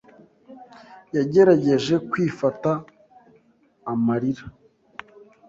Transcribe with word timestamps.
yagerageje 1.15 1.93
kwifata 2.09 2.71
amarira. 3.91 4.45